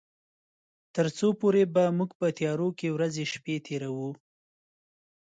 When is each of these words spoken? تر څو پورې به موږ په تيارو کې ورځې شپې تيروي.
تر 0.95 1.05
څو 1.17 1.27
پورې 1.39 1.63
به 1.73 1.83
موږ 1.97 2.09
په 2.19 2.27
تيارو 2.37 2.69
کې 2.79 2.87
ورځې 2.95 3.23
شپې 3.33 3.55
تيروي. 3.65 4.11